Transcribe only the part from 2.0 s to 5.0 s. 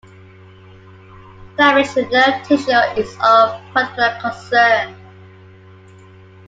nerve tissue is of particular concern.